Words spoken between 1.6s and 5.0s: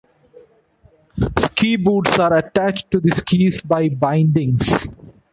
boots are attached to the skis by bindings.